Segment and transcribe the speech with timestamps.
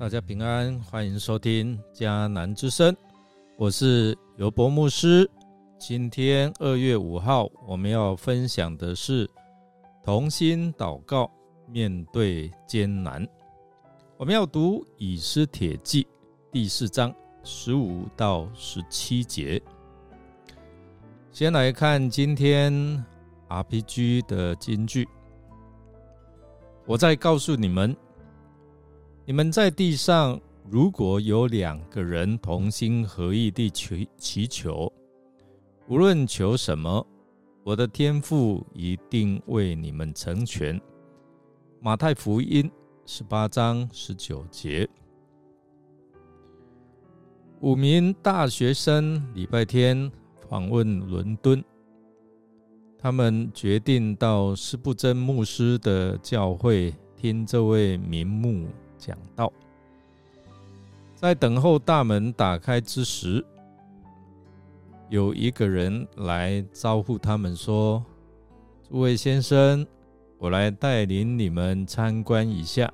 [0.00, 2.96] 大家平安，欢迎收听迦南之声，
[3.58, 5.30] 我是尤博牧师。
[5.78, 9.28] 今天二月五号，我们要分享的是
[10.02, 11.30] 同心祷告，
[11.68, 13.28] 面对艰难。
[14.16, 16.06] 我们要读以斯帖记
[16.50, 17.14] 第四章
[17.44, 19.60] 十五到十七节。
[21.30, 22.72] 先来看今天
[23.50, 25.06] RPG 的金句，
[26.86, 27.94] 我再告诉你们。
[29.30, 34.92] 你们在地上，如果有两个人同心合意地祈祈求，
[35.86, 37.06] 无论求什么，
[37.62, 40.80] 我的天父一定为你们成全。
[41.80, 42.68] 马太福音
[43.06, 44.90] 十八章十九节。
[47.60, 50.10] 五名大学生礼拜天
[50.48, 51.62] 访问伦敦，
[52.98, 58.66] 他们决定到施布真牧师的教会听这位名牧。
[59.00, 59.50] 讲道，
[61.16, 63.44] 在等候大门打开之时，
[65.08, 68.04] 有一个人来招呼他们说
[68.88, 69.84] ：“诸位先生，
[70.38, 72.92] 我来带领你们参观一下。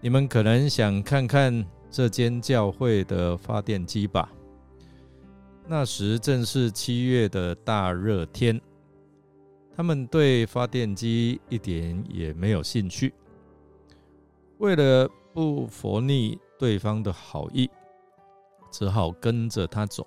[0.00, 4.28] 你们可能想看看这间教会的发电机吧？
[5.68, 8.60] 那时正是七月的大热天，
[9.76, 13.12] 他们对发电机一点也没有兴趣。”
[14.58, 17.70] 为了不佛逆对方的好意，
[18.70, 20.06] 只好跟着他走。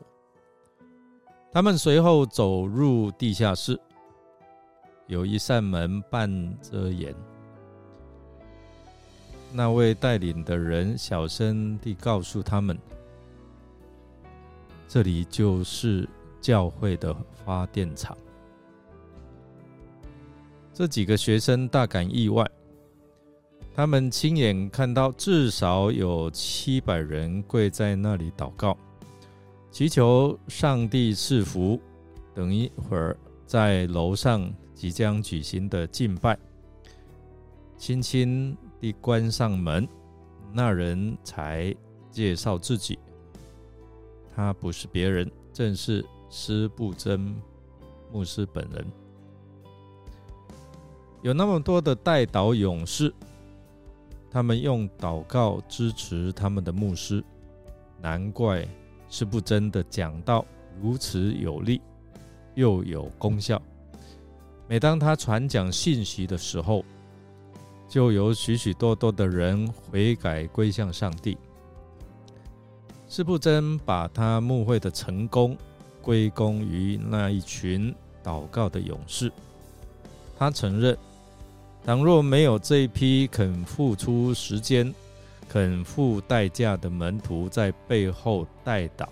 [1.52, 3.80] 他们随后走入地下室，
[5.08, 7.16] 有一扇门半遮掩。
[9.52, 12.78] 那位带领的人小声地告诉他们
[14.88, 16.08] ：“这里就是
[16.42, 18.18] 教会的发电厂。”
[20.74, 22.44] 这几个学生大感意外。
[23.80, 28.78] 他们亲眼看到至少有七百人跪在那里祷告，
[29.72, 31.80] 祈求上帝赐福。
[32.36, 36.38] 等一会儿，在楼上即将举行的敬拜，
[37.78, 39.88] 轻轻地关上门，
[40.52, 41.74] 那人才
[42.12, 43.00] 介绍自己。
[44.36, 47.34] 他不是别人，正是施布真
[48.12, 48.86] 牧师本人。
[51.22, 53.14] 有那么多的代祷勇士。
[54.32, 57.24] 他们用祷告支持他们的牧师，
[58.02, 58.68] 难怪
[59.10, 60.46] 是不真的讲道
[60.80, 61.82] 如此有力，
[62.54, 63.62] 又有功效。
[64.68, 66.86] 每当他传讲信息的时候，
[67.88, 71.38] 就有许许多多的人悔改归向上帝。
[73.08, 75.58] 是不真把他牧会的成功
[76.04, 77.92] 归功于那一群
[78.24, 79.32] 祷告的勇士，
[80.38, 80.96] 他承认。
[81.86, 84.94] 倘若没有这一批肯付出时间、
[85.48, 89.10] 肯付代价的门徒在背后带导，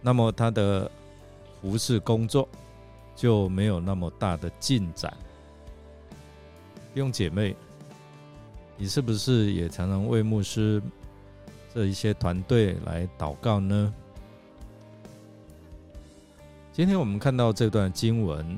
[0.00, 0.88] 那么他的
[1.60, 2.48] 服侍工作
[3.16, 5.12] 就没有那么大的进展。
[6.94, 7.56] 弟兄姐妹，
[8.76, 10.80] 你是不是也常常为牧师
[11.74, 13.92] 这一些团队来祷告呢？
[16.72, 18.56] 今天我们看到这段经文，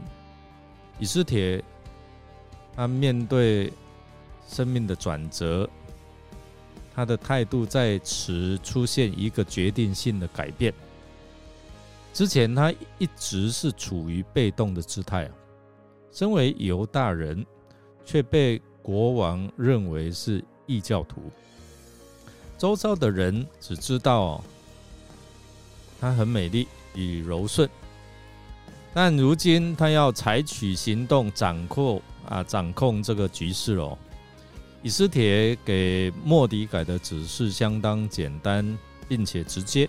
[0.98, 1.64] 以斯帖。
[2.76, 3.72] 他面对
[4.48, 5.68] 生命的转折，
[6.94, 10.74] 他的态度在此出现一个决定性的改变。
[12.12, 15.30] 之前他一直是处于被动的姿态，
[16.12, 17.44] 身为犹大人，
[18.04, 21.22] 却被国王认为是异教徒。
[22.56, 24.42] 周遭的人只知道
[26.00, 27.68] 他很美丽与柔顺，
[28.92, 32.02] 但如今他要采取行动掌控。
[32.28, 33.96] 啊，掌控这个局势哦。
[34.82, 38.78] 以斯帖给莫迪改的指示相当简单，
[39.08, 39.88] 并且直接。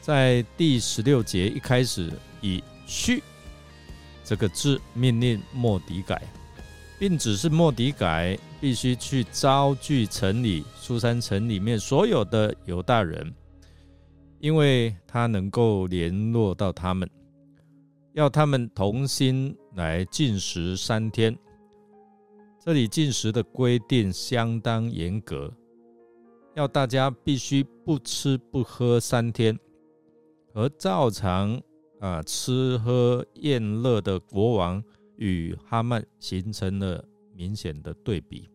[0.00, 3.22] 在第十六节一开始，以“去”
[4.24, 6.22] 这个字命令莫迪改，
[6.98, 13.34] 并指示莫迪改必须去招聚城里苏山城里面所有的犹大人，
[14.38, 17.10] 因为他能够联络到他们。
[18.12, 21.36] 要他们同心来禁食三天。
[22.58, 25.50] 这里禁食的规定相当严格，
[26.54, 29.58] 要大家必须不吃不喝三天，
[30.52, 31.62] 和照常
[32.00, 34.82] 啊吃喝宴乐的国王
[35.16, 37.02] 与哈曼形成了
[37.32, 38.50] 明显的对比。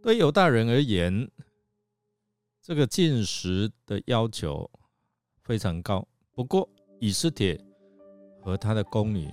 [0.00, 1.28] 对犹大人而言，
[2.62, 4.70] 这个禁食的要求
[5.42, 6.06] 非常高。
[6.32, 6.68] 不过
[7.00, 7.60] 以斯帖。
[8.42, 9.32] 和他的宫女，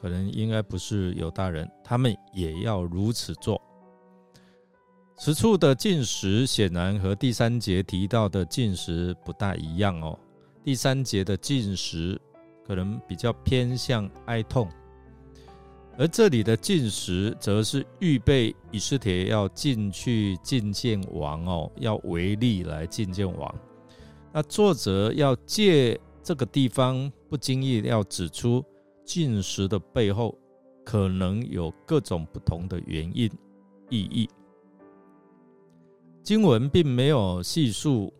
[0.00, 3.60] 可能应该不是犹大人，他们也要如此做。
[5.16, 10.18] 此处的进食显然和第三节提到的进食不大一样哦。
[10.64, 12.20] 第三节的进食
[12.66, 14.68] 可能比较偏向哀痛，
[15.96, 23.54] 而这里的进食则是预备以斯帖要进去觐见王哦，要为力来觐见王。
[24.32, 28.64] 那作者要借这个地方不经意要指出
[29.04, 30.38] 进食的背后，
[30.84, 33.30] 可能有各种不同的原因
[33.90, 34.28] 意义。
[36.22, 38.12] 经文并没有细述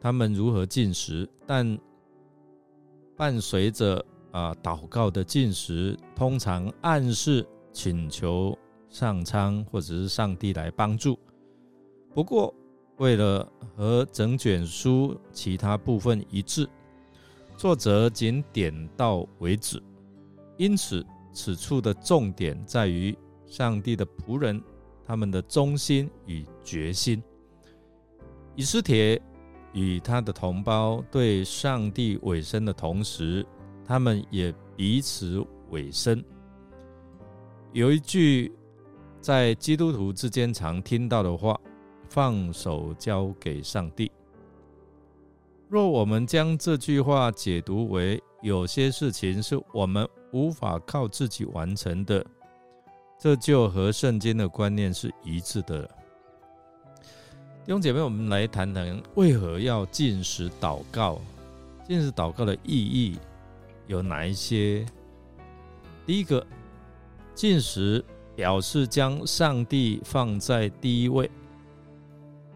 [0.00, 1.78] 他们如何进食，但
[3.16, 4.02] 伴随着
[4.32, 8.58] 啊祷告的进食，通常暗示请求
[8.88, 11.18] 上苍或者是上帝来帮助。
[12.14, 12.54] 不过，
[12.96, 16.66] 为了和整卷书其他部分一致，
[17.56, 19.82] 作者仅点到为止。
[20.56, 23.16] 因此，此处的重点在于
[23.46, 24.62] 上帝的仆人
[25.04, 27.22] 他们的忠心与决心。
[28.54, 29.20] 以斯帖
[29.72, 33.44] 与他的同胞对上帝委身的同时，
[33.84, 36.24] 他们也彼此委身。
[37.72, 38.52] 有一句
[39.20, 41.60] 在基督徒之间常听到的话
[42.08, 44.10] ：“放手交给上帝。”
[45.74, 52.24] 若我们将这句话解读为有些事情是我们无法靠自己完成的，
[53.18, 55.90] 这就和圣经的观念是一致的了。
[57.64, 61.20] 弟兄姐妹，我们来谈谈为何要进食祷告。
[61.88, 63.18] 进食祷告的意义
[63.88, 64.86] 有哪一些？
[66.06, 66.46] 第一个，
[67.34, 68.04] 进食
[68.36, 71.28] 表示将上帝放在第一位。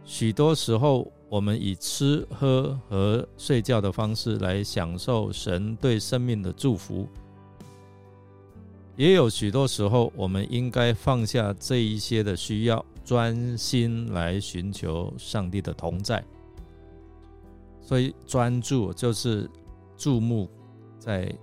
[0.05, 7.07] 许多时候，我们以吃喝和睡觉的方式来享受神对生命的祝福，
[8.97, 12.85] 也有许多时候，我们应该放下这一些的需要。
[13.05, 16.23] 专心来寻求上帝的同在，
[17.81, 19.49] 所以专注就是
[19.97, 20.47] 注目
[20.99, 21.35] 在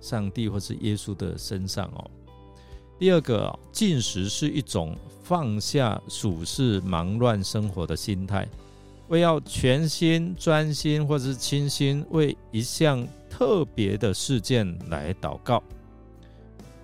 [0.00, 2.10] 上帝或是耶稣的身上哦。
[2.98, 8.48] 第二个，进食是一种放下俗世忙乱生活的心态，
[9.08, 15.62] 为要全心专心或者是倾心为一项特别的事件来祷告。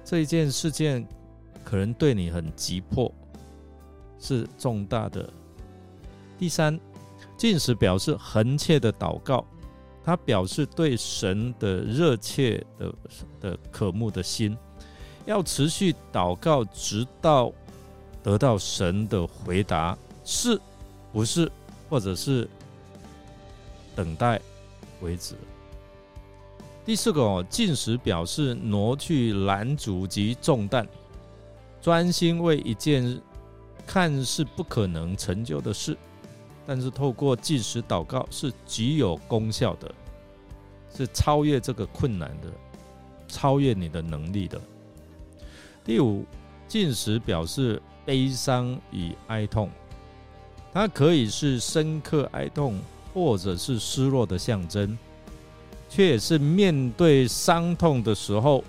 [0.05, 1.07] 这一件事件
[1.65, 3.13] 可能对你很急迫。
[4.23, 5.27] 是重大的。
[6.39, 6.79] 第三，
[7.39, 9.43] 进食表示恒切的祷告，
[10.05, 12.95] 它表示对神的热切的
[13.41, 14.55] 的渴慕的心，
[15.25, 17.51] 要持续祷告，直到
[18.23, 20.61] 得到神的回答，是
[21.15, 21.51] 不是，
[21.91, 22.49] 或者是
[23.95, 24.41] 等待
[25.03, 25.35] 为止。
[26.87, 30.89] 第四个哦，进食表示挪去拦阻及重担，
[31.83, 33.21] 专心为一件。
[33.87, 35.97] 看似不可能成就的事，
[36.65, 39.93] 但是透过进食祷告是极有功效的，
[40.95, 42.49] 是超越这个困难的，
[43.27, 44.61] 超越你的能力的。
[45.85, 46.25] 第五，
[46.69, 49.69] 进食表示悲伤与哀痛，
[50.73, 52.79] 它可以是深刻哀痛，
[53.13, 54.97] 或者是失落的象征，
[55.89, 58.63] 却也是面对伤痛的时候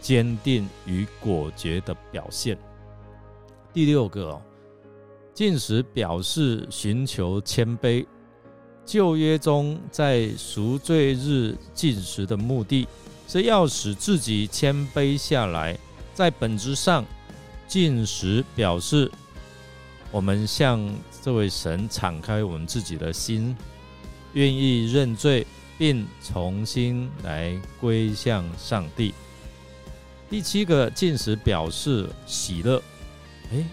[0.00, 2.56] 坚定与果决的表现。
[3.72, 4.40] 第六个，
[5.34, 8.06] 进食表示寻求谦卑。
[8.84, 12.86] 旧约中在赎罪日进食的目的
[13.26, 15.76] 是要使自己谦卑下来。
[16.14, 17.04] 在本质上，
[17.66, 19.10] 进食表示
[20.12, 20.80] 我们向
[21.26, 23.56] 这位神敞开我们自己的心，
[24.34, 25.44] 愿意认罪，
[25.76, 29.12] 并重新来归向上帝。
[30.30, 32.80] 第七个，进食表示喜乐。
[33.50, 33.68] 哎，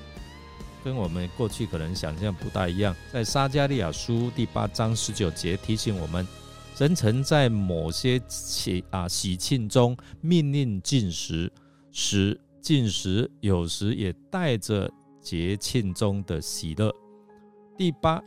[0.84, 2.96] 跟我们过去可能想象不大一样。
[3.12, 6.28] 在撒加利亚书第八章十九节提醒我们，
[6.76, 11.54] 神曾在某些喜啊喜庆中命令进食，
[11.92, 14.92] 使进食有时也带着
[15.22, 16.92] 节庆中的喜乐。
[17.78, 18.24] 第八，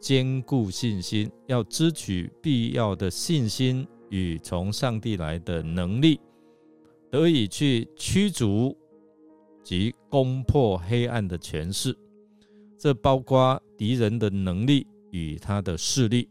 [0.00, 6.20] 坚固信心，要支取必要的信心与从上帝来的能力，
[7.10, 8.76] 得以去驱逐。
[9.64, 11.94] 及攻破黑暗的权势，
[12.78, 16.26] 这包括敌人的能力与他的势力。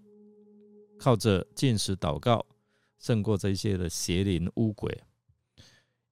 [0.97, 2.43] 靠着进食祷告，
[2.97, 4.91] 胜过这些的邪灵污鬼。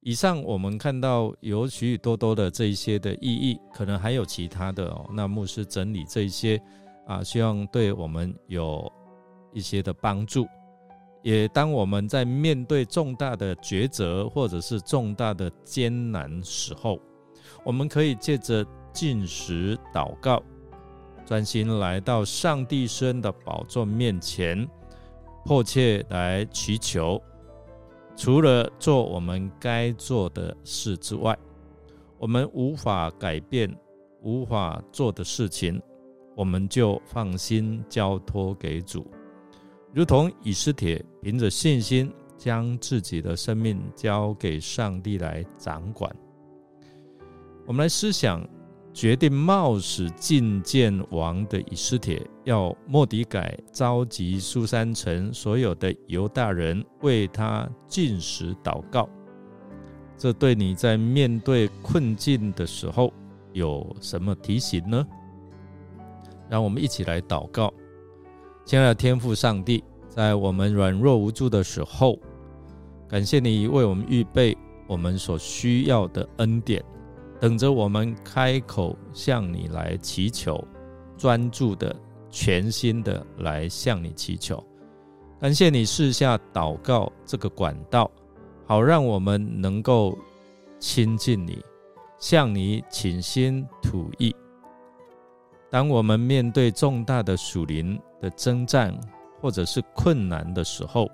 [0.06, 5.04] 以上我们看到有许许多多的这一些的意义，可能还有其他的哦。
[5.12, 6.62] 那牧师整理这一些
[7.08, 8.88] 啊，希望对我们有
[9.52, 10.46] 一些的帮助。
[11.24, 17.00] 也当我们在面对重大的抉择或者是重大的艰难时候。
[17.64, 20.40] 我们可以借着进食祷告，
[21.24, 24.68] 专心来到上帝生的宝座面前，
[25.44, 27.20] 迫切来祈求。
[28.16, 31.38] 除了做我们该做的事之外，
[32.18, 33.72] 我们无法改变、
[34.22, 35.80] 无法做的事情，
[36.34, 39.06] 我们就放心交托给主，
[39.92, 46.10] 如同以斯帖凭着信心将自己的生命交给上帝来掌管。
[47.66, 48.42] 我们来思想。
[48.96, 59.06] 决定冒死觐见王的以斯帖，要莫迪改召集苏三城所有的犹大人为他进食祷告。
[60.16, 63.12] 这对你在面对困境的时候
[63.52, 65.06] 有什么提醒呢？
[66.48, 67.70] 让我们一起来祷告。
[68.64, 72.18] 亲爱的天父上帝，在我们软弱无助的时候，
[73.06, 76.82] 感谢你为我们预备我们所需要的恩典。
[77.38, 80.62] 等着我们开口向你来祈求，
[81.16, 81.94] 专注的、
[82.30, 84.62] 全心的来向你祈求。
[85.38, 88.10] 感谢你试下祷告这个管道，
[88.66, 90.16] 好让我们能够
[90.78, 91.62] 亲近你，
[92.18, 94.34] 向你倾心吐意。
[95.70, 98.98] 当我们面对重大的属灵的征战
[99.40, 101.06] 或者是困难的时候，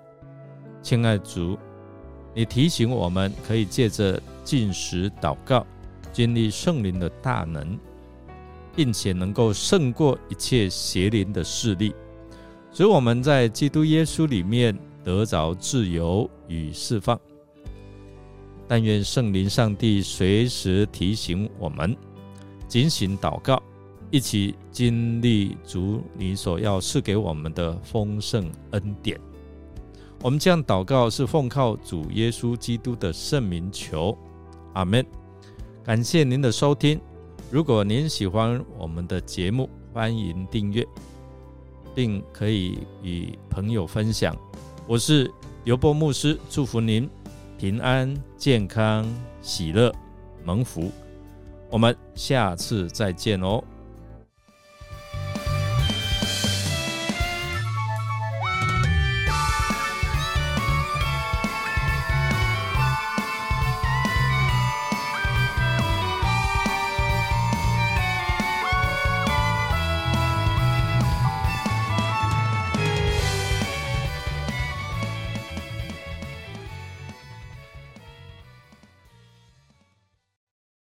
[0.81, 1.57] 亲爱主，
[2.33, 5.67] 你提醒我们可以借着进食祷告。
[6.13, 7.77] 经历圣灵的大能，
[8.75, 11.93] 并且能够胜过一切邪灵的势力，
[12.71, 17.19] 所以我们在基督耶稣里面得着自由与释放。
[18.67, 21.97] 但愿圣灵上帝随时提醒我们，
[22.67, 23.61] 警醒祷告，
[24.09, 29.19] 一起经历主你所要赐给我们的丰盛恩典。
[30.21, 34.17] 我们这样祷告是奉靠主耶稣基督的圣名求，
[34.73, 35.05] 阿门。
[35.83, 36.97] 感谢您的收听。
[37.51, 40.87] 如果您喜欢我们的节目，欢迎订阅，
[41.93, 44.33] 并可以与朋友分享。
[44.87, 45.29] 我是
[45.65, 47.09] 尤波牧师，祝福您
[47.57, 49.05] 平安、健康、
[49.41, 49.93] 喜乐、
[50.45, 50.89] 蒙福。
[51.69, 53.61] 我们下次再见哦。